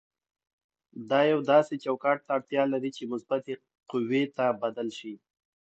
دا 1.09 1.19
یو 1.31 1.39
داسې 1.51 1.73
چوکاټ 1.83 2.17
ته 2.25 2.29
اړتیا 2.37 2.63
لري 2.73 2.91
چې 2.97 3.03
مثبتې 3.13 3.53
قوې 3.91 4.23
ته 4.35 4.45
بدل 4.61 4.87
شي. 4.97 5.13